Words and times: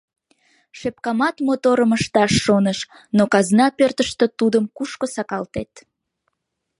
Шепкамат 0.79 1.35
моторым 1.47 1.91
ышташ 1.97 2.31
шоныш, 2.43 2.79
но 3.17 3.23
казна 3.33 3.67
пӧртыштӧ 3.77 4.25
тудым 4.39 4.65
кушко 4.77 5.05
сакалтет? 5.15 5.71